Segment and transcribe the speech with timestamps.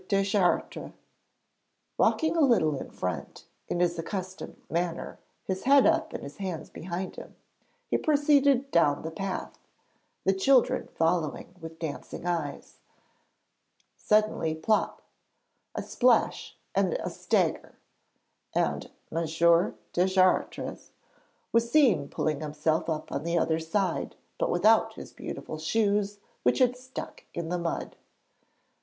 [0.07, 0.93] Deschartres.
[1.95, 7.17] Walking a little in front, in his accustomed manner, his head up, his hands behind
[7.17, 7.35] him,
[7.87, 9.59] he proceeded down the path,
[10.25, 12.79] the children following with dancing eyes.
[13.95, 15.03] Suddenly plop,
[15.75, 17.77] a splash, and a stagger!
[18.55, 19.75] and M.
[19.93, 20.89] Deschartres
[21.51, 26.57] was seen pulling himself up on the other side, but without his beautiful shoes, which
[26.57, 27.95] had stuck in the mud.